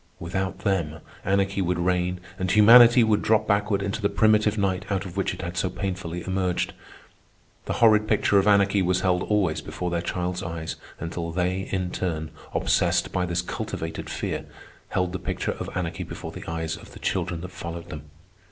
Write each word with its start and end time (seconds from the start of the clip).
Without 0.19 0.57
them, 0.61 0.99
anarchy 1.23 1.61
would 1.61 1.77
reign 1.77 2.19
and 2.39 2.49
humanity 2.49 3.03
would 3.03 3.21
drop 3.21 3.45
backward 3.47 3.83
into 3.83 4.01
the 4.01 4.09
primitive 4.09 4.57
night 4.57 4.83
out 4.89 5.05
of 5.05 5.15
which 5.15 5.31
it 5.31 5.43
had 5.43 5.55
so 5.55 5.69
painfully 5.69 6.23
emerged. 6.25 6.73
The 7.65 7.73
horrid 7.73 8.07
picture 8.07 8.39
of 8.39 8.47
anarchy 8.47 8.81
was 8.81 9.01
held 9.01 9.21
always 9.21 9.61
before 9.61 9.91
their 9.91 10.01
child's 10.01 10.41
eyes 10.41 10.75
until 10.99 11.31
they, 11.31 11.69
in 11.71 11.91
turn, 11.91 12.31
obsessed 12.55 13.11
by 13.11 13.27
this 13.27 13.43
cultivated 13.43 14.09
fear, 14.09 14.47
held 14.89 15.11
the 15.13 15.19
picture 15.19 15.51
of 15.59 15.69
anarchy 15.75 16.01
before 16.01 16.31
the 16.31 16.47
eyes 16.49 16.75
of 16.77 16.93
the 16.93 16.99
children 16.99 17.41
that 17.41 17.51
followed 17.51 17.89
them. 17.89 18.09